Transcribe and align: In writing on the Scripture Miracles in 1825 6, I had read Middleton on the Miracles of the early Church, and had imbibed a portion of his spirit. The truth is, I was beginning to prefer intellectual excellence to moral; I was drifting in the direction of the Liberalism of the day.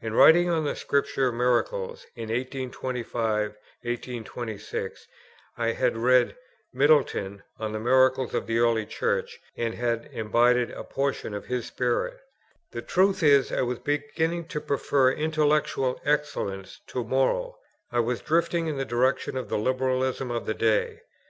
In 0.00 0.14
writing 0.14 0.48
on 0.48 0.64
the 0.64 0.74
Scripture 0.74 1.30
Miracles 1.30 2.06
in 2.16 2.30
1825 2.30 3.58
6, 4.58 5.06
I 5.58 5.72
had 5.72 5.98
read 5.98 6.34
Middleton 6.72 7.42
on 7.58 7.72
the 7.72 7.78
Miracles 7.78 8.32
of 8.32 8.46
the 8.46 8.56
early 8.58 8.86
Church, 8.86 9.38
and 9.58 9.74
had 9.74 10.08
imbibed 10.14 10.70
a 10.70 10.82
portion 10.82 11.34
of 11.34 11.44
his 11.44 11.66
spirit. 11.66 12.18
The 12.70 12.80
truth 12.80 13.22
is, 13.22 13.52
I 13.52 13.60
was 13.60 13.80
beginning 13.80 14.46
to 14.46 14.62
prefer 14.62 15.10
intellectual 15.12 16.00
excellence 16.06 16.80
to 16.86 17.04
moral; 17.04 17.58
I 17.92 18.00
was 18.00 18.22
drifting 18.22 18.66
in 18.66 18.78
the 18.78 18.86
direction 18.86 19.36
of 19.36 19.50
the 19.50 19.58
Liberalism 19.58 20.30
of 20.30 20.46
the 20.46 20.54
day. 20.54 21.02